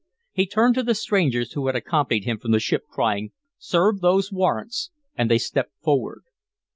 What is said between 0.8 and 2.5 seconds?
the strangers who had accompanied him from